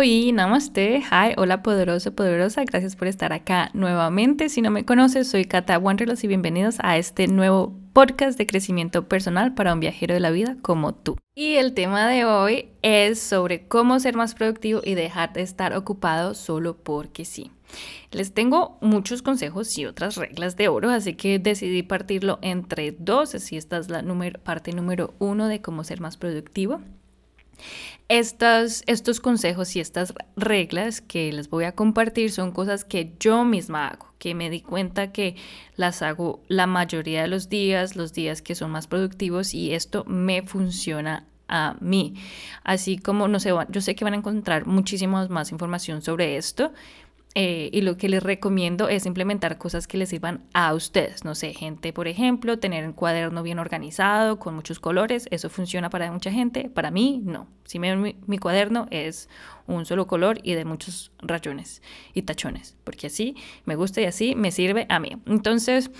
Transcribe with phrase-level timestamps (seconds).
[0.00, 4.48] Hoy, namaste, hi, hola poderoso, poderosa, gracias por estar acá nuevamente.
[4.48, 9.08] Si no me conoces, soy Kata Wanderlust y bienvenidos a este nuevo podcast de crecimiento
[9.08, 11.16] personal para un viajero de la vida como tú.
[11.34, 15.74] Y el tema de hoy es sobre cómo ser más productivo y dejar de estar
[15.74, 17.50] ocupado solo porque sí.
[18.12, 23.34] Les tengo muchos consejos y otras reglas de oro, así que decidí partirlo entre dos,
[23.34, 24.04] así esta es la
[24.44, 26.82] parte número uno de cómo ser más productivo.
[28.08, 33.88] Estos consejos y estas reglas que les voy a compartir son cosas que yo misma
[33.88, 35.36] hago, que me di cuenta que
[35.76, 40.04] las hago la mayoría de los días, los días que son más productivos y esto
[40.06, 42.14] me funciona a mí.
[42.64, 46.72] Así como, no sé, yo sé que van a encontrar muchísimas más información sobre esto,
[47.40, 51.24] eh, y lo que les recomiendo es implementar cosas que les sirvan a ustedes.
[51.24, 55.28] No sé, gente, por ejemplo, tener un cuaderno bien organizado con muchos colores.
[55.30, 56.68] Eso funciona para mucha gente.
[56.68, 57.46] Para mí, no.
[57.64, 59.28] Si me mi, mi cuaderno es
[59.68, 61.80] un solo color y de muchos rayones
[62.12, 62.76] y tachones.
[62.82, 65.10] Porque así me gusta y así me sirve a mí.
[65.26, 65.92] Entonces,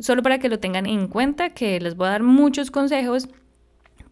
[0.00, 3.28] solo para que lo tengan en cuenta, que les voy a dar muchos consejos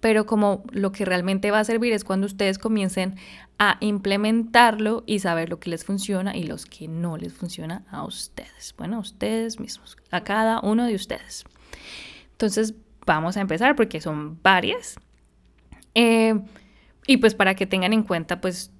[0.01, 3.17] pero como lo que realmente va a servir es cuando ustedes comiencen
[3.59, 8.05] a implementarlo y saber lo que les funciona y los que no les funciona a
[8.05, 8.75] ustedes.
[8.79, 11.45] Bueno, a ustedes mismos, a cada uno de ustedes.
[12.33, 14.97] Entonces, vamos a empezar porque son varias.
[15.95, 16.41] Eh,
[17.07, 18.71] y pues para que tengan en cuenta, pues,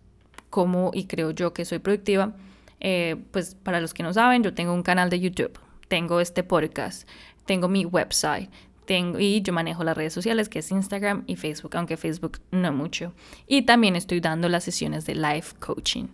[0.49, 2.35] cómo y creo yo que soy productiva,
[2.81, 6.43] eh, pues para los que no saben, yo tengo un canal de YouTube, tengo este
[6.43, 7.09] podcast,
[7.45, 8.51] tengo mi website,
[8.99, 13.13] y yo manejo las redes sociales que es Instagram y Facebook, aunque Facebook no mucho.
[13.47, 16.09] Y también estoy dando las sesiones de life coaching.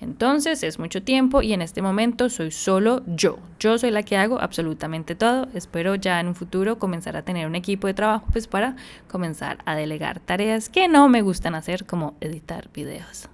[0.00, 3.38] Entonces es mucho tiempo y en este momento soy solo yo.
[3.58, 5.48] Yo soy la que hago absolutamente todo.
[5.54, 8.76] Espero ya en un futuro comenzar a tener un equipo de trabajo pues para
[9.08, 13.28] comenzar a delegar tareas que no me gustan hacer como editar videos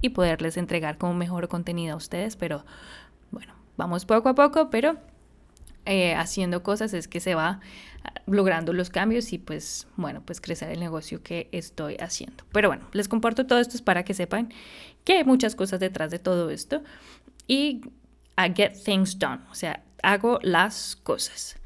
[0.00, 2.36] y poderles entregar como mejor contenido a ustedes.
[2.36, 2.64] Pero
[3.30, 4.96] bueno, vamos poco a poco, pero
[5.84, 7.60] eh, haciendo cosas es que se va
[8.26, 12.44] logrando los cambios y pues bueno, pues crecer el negocio que estoy haciendo.
[12.52, 14.52] Pero bueno, les comparto todo esto para que sepan
[15.04, 16.82] que hay muchas cosas detrás de todo esto
[17.46, 17.82] y
[18.36, 21.56] I get things done, o sea, hago las cosas.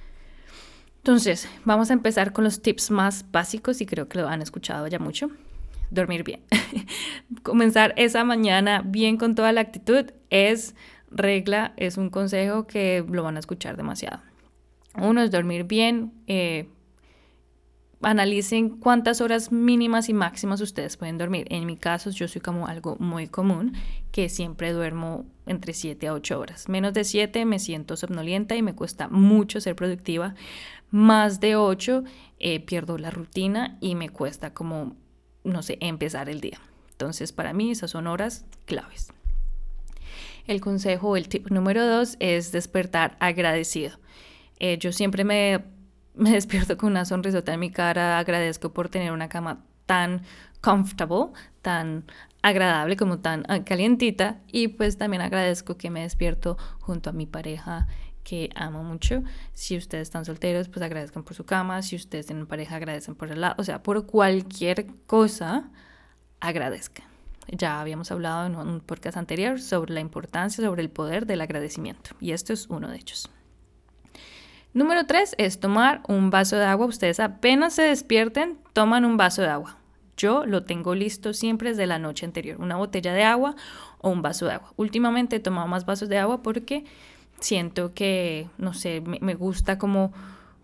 [0.98, 4.86] Entonces, vamos a empezar con los tips más básicos y creo que lo han escuchado
[4.88, 5.30] ya mucho.
[5.90, 6.42] Dormir bien.
[7.42, 10.74] Comenzar esa mañana bien con toda la actitud es
[11.10, 14.20] regla, es un consejo que lo van a escuchar demasiado.
[15.00, 16.12] Uno es dormir bien.
[16.26, 16.68] Eh,
[18.02, 21.46] analicen cuántas horas mínimas y máximas ustedes pueden dormir.
[21.50, 23.74] En mi caso, yo soy como algo muy común,
[24.12, 26.68] que siempre duermo entre 7 a 8 horas.
[26.68, 30.34] Menos de 7 me siento somnolienta y me cuesta mucho ser productiva.
[30.90, 32.04] Más de 8
[32.38, 34.96] eh, pierdo la rutina y me cuesta como,
[35.44, 36.60] no sé, empezar el día.
[36.92, 39.12] Entonces, para mí esas son horas claves.
[40.46, 43.98] El consejo, el tip número 2 es despertar agradecido.
[44.58, 45.62] Eh, yo siempre me,
[46.14, 50.22] despierto con una sonrisota en mi cara, agradezco por tener una cama tan
[50.60, 51.32] comfortable,
[51.62, 52.04] tan
[52.42, 57.26] agradable como tan ah, calientita y pues también agradezco que me despierto junto a mi
[57.26, 57.86] pareja
[58.22, 59.22] que amo mucho.
[59.54, 61.80] Si ustedes están solteros, pues agradezcan por su cama.
[61.80, 63.54] Si ustedes tienen pareja, agradecen por el lado.
[63.56, 65.70] O sea, por cualquier cosa,
[66.38, 67.06] agradezcan.
[67.50, 72.10] Ya habíamos hablado en un podcast anterior sobre la importancia, sobre el poder del agradecimiento.
[72.20, 73.30] Y esto es uno de ellos.
[74.74, 76.86] Número tres es tomar un vaso de agua.
[76.86, 79.78] Ustedes apenas se despierten, toman un vaso de agua.
[80.16, 82.60] Yo lo tengo listo siempre desde la noche anterior.
[82.60, 83.54] Una botella de agua
[84.00, 84.72] o un vaso de agua.
[84.76, 86.84] Últimamente he tomado más vasos de agua porque
[87.40, 90.12] siento que, no sé, me, gusta como,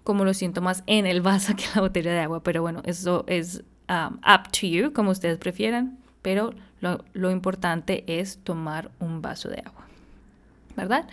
[0.02, 2.42] como lo siento más en el vaso que en la botella de agua.
[2.42, 5.98] Pero bueno, eso es um, up to you, como ustedes prefieran.
[6.20, 9.86] Pero lo, lo importante es tomar un vaso de agua.
[10.76, 11.06] ¿Verdad?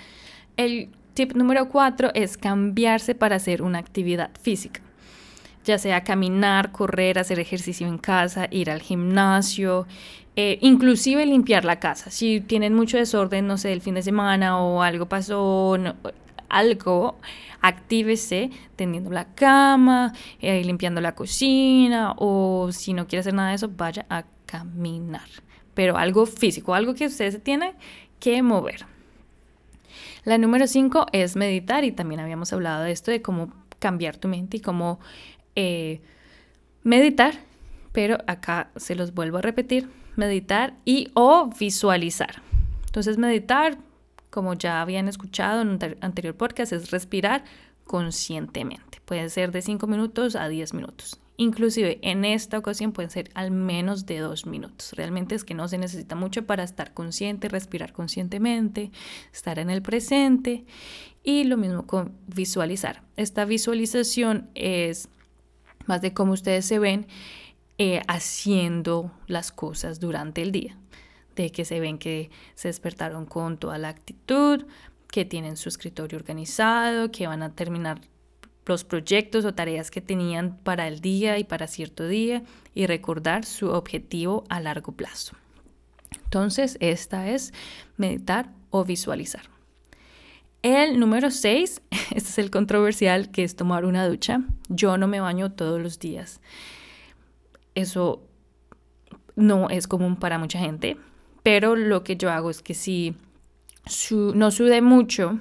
[0.57, 0.89] El
[1.21, 4.81] Tip número cuatro es cambiarse para hacer una actividad física,
[5.63, 9.85] ya sea caminar, correr, hacer ejercicio en casa, ir al gimnasio,
[10.35, 12.09] eh, inclusive limpiar la casa.
[12.09, 15.77] Si tienen mucho desorden, no sé, el fin de semana o algo pasó,
[16.49, 17.19] algo,
[17.61, 23.57] actívese tendiendo la cama, eh, limpiando la cocina o si no quiere hacer nada de
[23.57, 25.29] eso, vaya a caminar.
[25.75, 27.73] Pero algo físico, algo que ustedes tienen
[28.19, 28.87] que mover.
[30.23, 34.27] La número cinco es meditar y también habíamos hablado de esto, de cómo cambiar tu
[34.27, 34.99] mente y cómo
[35.55, 36.01] eh,
[36.83, 37.33] meditar,
[37.91, 42.41] pero acá se los vuelvo a repetir, meditar y o visualizar.
[42.85, 43.77] Entonces meditar,
[44.29, 47.43] como ya habían escuchado en un anterior podcast, es respirar
[47.85, 49.01] conscientemente.
[49.05, 51.19] Puede ser de 5 minutos a 10 minutos.
[51.41, 54.93] Inclusive en esta ocasión pueden ser al menos de dos minutos.
[54.93, 58.91] Realmente es que no se necesita mucho para estar consciente, respirar conscientemente,
[59.33, 60.65] estar en el presente
[61.23, 63.01] y lo mismo con visualizar.
[63.17, 65.09] Esta visualización es
[65.87, 67.07] más de cómo ustedes se ven
[67.79, 70.77] eh, haciendo las cosas durante el día,
[71.35, 74.67] de que se ven que se despertaron con toda la actitud,
[75.07, 77.99] que tienen su escritorio organizado, que van a terminar
[78.65, 82.43] los proyectos o tareas que tenían para el día y para cierto día
[82.73, 85.35] y recordar su objetivo a largo plazo.
[86.23, 87.53] Entonces, esta es
[87.97, 89.43] meditar o visualizar.
[90.61, 94.41] El número 6, este es el controversial, que es tomar una ducha.
[94.69, 96.39] Yo no me baño todos los días.
[97.73, 98.21] Eso
[99.35, 100.97] no es común para mucha gente,
[101.41, 103.15] pero lo que yo hago es que si
[104.11, 105.39] no sude mucho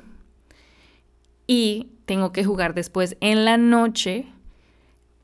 [1.46, 4.26] y tengo que jugar después en la noche,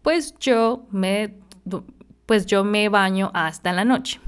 [0.03, 1.35] pues yo me,
[2.27, 4.21] pues yo me baño hasta la noche.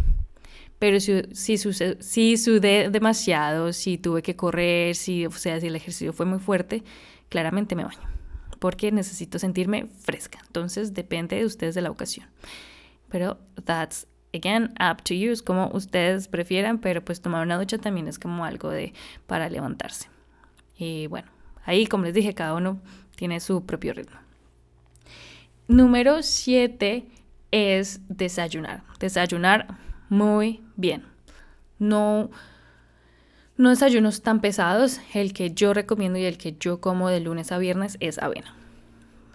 [0.81, 5.76] Pero si, si, si sudé demasiado, si tuve que correr, si, o sea, si el
[5.76, 6.82] ejercicio fue muy fuerte,
[7.28, 8.10] claramente me baño,
[8.58, 10.40] porque necesito sentirme fresca.
[10.44, 12.26] Entonces depende de ustedes de la ocasión.
[13.08, 17.78] Pero that's again up to you, es como ustedes prefieran, pero pues tomar una ducha
[17.78, 18.94] también es como algo de
[19.28, 20.08] para levantarse.
[20.76, 22.81] Y bueno, ahí como les dije, cada uno
[23.16, 24.16] tiene su propio ritmo.
[25.66, 27.05] Número 7
[27.50, 28.82] es desayunar.
[28.99, 29.78] Desayunar
[30.08, 31.05] muy bien.
[31.78, 32.31] No,
[33.56, 35.00] no desayunos tan pesados.
[35.12, 38.54] El que yo recomiendo y el que yo como de lunes a viernes es avena.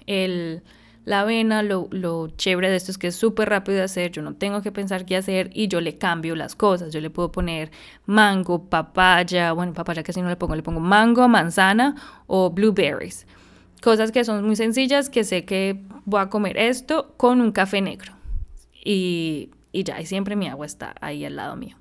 [0.07, 0.63] El,
[1.05, 4.21] la avena, lo, lo chévere de esto es que es súper rápido de hacer, yo
[4.21, 6.93] no tengo que pensar qué hacer y yo le cambio las cosas.
[6.93, 7.71] Yo le puedo poner
[8.05, 11.95] mango, papaya, bueno, papaya casi no le pongo, le pongo mango, manzana
[12.27, 13.27] o blueberries.
[13.81, 17.81] Cosas que son muy sencillas, que sé que voy a comer esto con un café
[17.81, 18.13] negro.
[18.85, 21.75] Y y ya, y siempre mi agua está ahí al lado mío.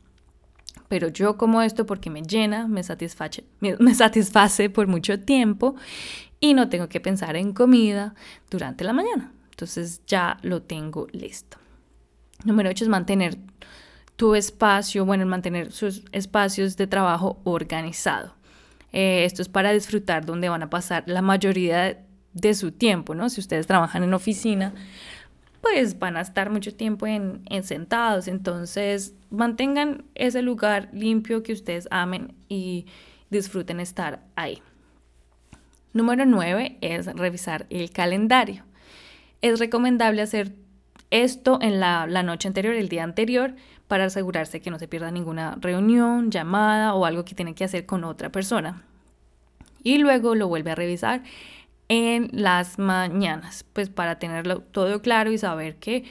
[0.93, 5.75] Pero yo como esto porque me llena, me satisface, me, satisface por mucho tiempo
[6.39, 8.15] y no tengo que pensar en comida
[8.50, 9.33] durante la mañana.
[9.49, 11.56] Entonces ya lo tengo listo.
[12.44, 13.39] Número 8 es mantener
[14.17, 18.35] tu espacio, bueno, mantener sus espacios de trabajo organizado.
[18.93, 22.05] Eh, esto es para disfrutar donde van a pasar la mayoría
[22.35, 23.31] de su tiempo, ¿no?
[23.31, 24.75] Si ustedes trabajan en oficina,
[25.62, 28.29] pues van a estar mucho tiempo en, sentados.
[28.29, 32.87] Entonces, mantengan ese lugar limpio que ustedes amen y
[33.31, 34.61] disfruten estar ahí.
[35.93, 38.64] Número 9 es revisar el calendario.
[39.41, 40.53] Es recomendable hacer
[41.11, 43.55] esto en la, la, noche anterior, el día anterior,
[43.87, 47.87] para asegurarse que no se pierda ninguna reunión, llamada o algo que tiene que hacer
[47.87, 48.82] con otra persona.
[49.85, 51.23] Y luego lo vuelve a revisar
[51.88, 56.05] en las mañanas, pues para tenerlo todo claro y saber que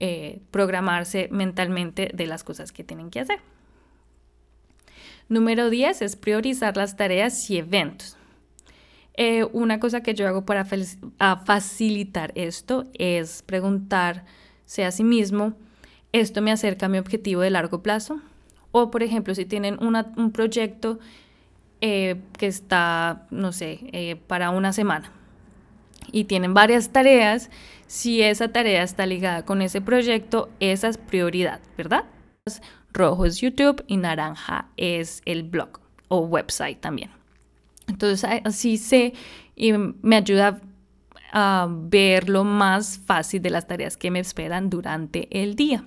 [0.00, 3.40] eh, programarse mentalmente de las cosas que tienen que hacer.
[5.28, 8.16] Número 10 es priorizar las tareas y eventos.
[9.14, 10.64] Eh, una cosa que yo hago para
[11.44, 15.54] facilitar esto es preguntarse a sí mismo,
[16.12, 18.20] ¿esto me acerca a mi objetivo de largo plazo?
[18.70, 21.00] O, por ejemplo, si tienen un proyecto
[21.80, 25.12] eh, que está, no sé, para una semana
[26.12, 27.50] y tienen varias tareas,
[27.86, 32.04] si esa tarea está ligada con ese proyecto, esa es prioridad, ¿verdad?
[32.92, 37.10] Rojo es YouTube y naranja es el blog o website también.
[37.86, 39.14] Entonces así sé
[39.56, 40.60] y me ayuda
[41.32, 45.84] a ver lo más fácil de las tareas que me esperan durante el día.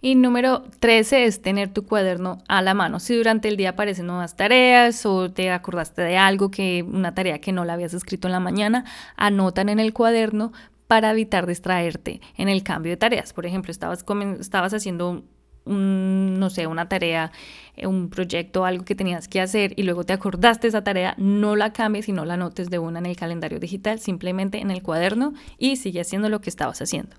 [0.00, 3.00] Y número 13 es tener tu cuaderno a la mano.
[3.00, 7.40] Si durante el día aparecen nuevas tareas o te acordaste de algo que una tarea
[7.40, 8.84] que no la habías escrito en la mañana,
[9.16, 10.52] anotan en el cuaderno
[10.86, 13.32] para evitar distraerte en el cambio de tareas.
[13.32, 14.04] Por ejemplo, estabas,
[14.38, 15.24] estabas haciendo
[15.66, 17.32] no sé, una tarea,
[17.76, 21.14] eh, un proyecto, algo que tenías que hacer y luego te acordaste de esa tarea,
[21.18, 24.70] no la cambies y no la anotes de una en el calendario digital, simplemente en
[24.70, 27.16] el cuaderno y sigue haciendo lo que estabas haciendo.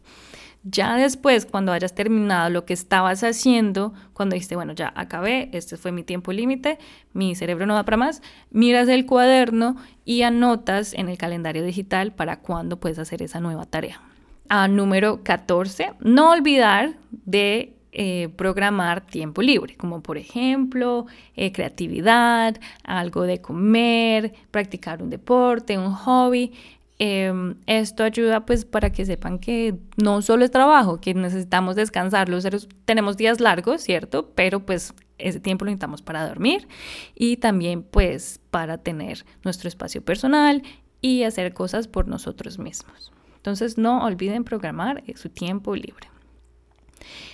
[0.63, 5.77] Ya después, cuando hayas terminado lo que estabas haciendo, cuando dijiste, bueno, ya acabé, este
[5.77, 6.77] fue mi tiempo límite,
[7.13, 8.21] mi cerebro no da para más,
[8.51, 13.65] miras el cuaderno y anotas en el calendario digital para cuándo puedes hacer esa nueva
[13.65, 14.01] tarea.
[14.49, 22.55] A número 14, no olvidar de eh, programar tiempo libre, como por ejemplo eh, creatividad,
[22.83, 26.53] algo de comer, practicar un deporte, un hobby.
[26.99, 32.27] Em, esto ayuda pues para que sepan que no solo es trabajo, que necesitamos descansar.
[32.27, 34.31] Los seres tenemos días largos, ¿cierto?
[34.33, 36.67] Pero pues ese tiempo lo necesitamos para dormir
[37.15, 40.63] y también pues para tener nuestro espacio personal
[41.01, 43.11] y hacer cosas por nosotros mismos.
[43.35, 46.09] Entonces no olviden programar su tiempo libre.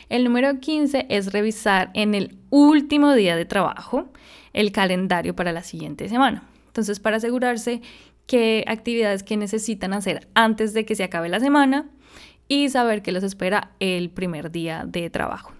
[0.10, 4.10] El número 15 es revisar en el último día de trabajo
[4.51, 6.43] el calendario para la siguiente semana.
[6.67, 7.82] Entonces, para asegurarse
[8.25, 11.89] qué actividades que necesitan hacer antes de que se acabe la semana
[12.48, 15.53] y saber qué les espera el primer día de trabajo.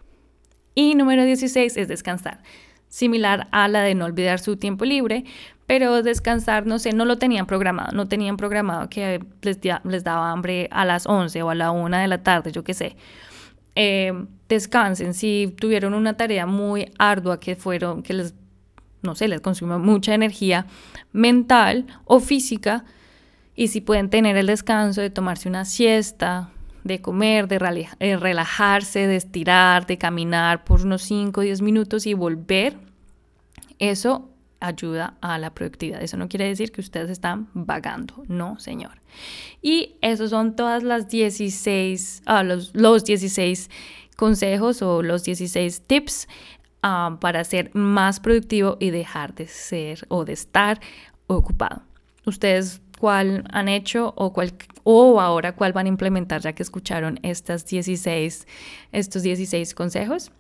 [0.76, 2.42] Y número 16 es descansar,
[2.88, 5.24] similar a la de no olvidar su tiempo libre,
[5.68, 10.32] pero descansar, no sé, no lo tenían programado, no tenían programado que les, les daba
[10.32, 12.96] hambre a las 11 o a la 1 de la tarde, yo qué sé.
[13.76, 14.14] Eh,
[14.50, 18.36] descansen, si tuvieron una tarea muy ardua que fueron, que les,
[19.04, 20.66] no sé, les consumió mucha energía
[21.12, 22.86] mental o física,
[23.56, 26.50] y si pueden tener el descanso de tomarse una siesta,
[26.84, 27.60] de comer, de
[28.18, 32.78] relajarse, de estirar, de caminar por unos 5 o 10 minutos y volver,
[33.80, 34.30] eso
[34.60, 36.02] ayuda a la productividad.
[36.02, 39.02] Eso no quiere decir que ustedes están vagando, no, señor.
[39.62, 43.70] Y esos son todas las 16, ah, los, los 16
[44.16, 46.28] consejos o los 16 tips
[46.84, 50.80] ah, para ser más productivo y dejar de ser o de estar
[51.28, 51.82] ocupado.
[52.26, 57.20] Ustedes cuál han hecho o, cuál, o ahora cuál van a implementar ya que escucharon
[57.24, 58.48] estas 16,
[58.92, 60.32] estos 16 consejos.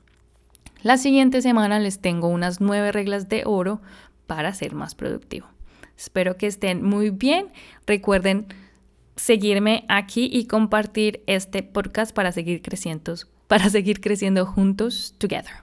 [0.81, 3.81] La siguiente semana les tengo unas nueve reglas de oro
[4.27, 5.47] para ser más productivo.
[5.97, 7.47] Espero que estén muy bien.
[7.85, 8.47] Recuerden
[9.15, 13.15] seguirme aquí y compartir este podcast para seguir creciendo,
[13.47, 15.62] para seguir creciendo juntos together.